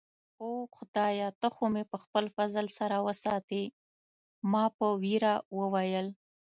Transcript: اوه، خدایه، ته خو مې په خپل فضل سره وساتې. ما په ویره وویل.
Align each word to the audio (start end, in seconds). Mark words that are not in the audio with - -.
اوه، 0.41 0.61
خدایه، 0.77 1.27
ته 1.39 1.47
خو 1.55 1.65
مې 1.73 1.83
په 1.91 1.97
خپل 2.03 2.25
فضل 2.35 2.65
سره 2.79 2.95
وساتې. 3.07 3.63
ما 4.51 4.63
په 4.77 4.87
ویره 5.01 5.33
وویل. 5.59 6.07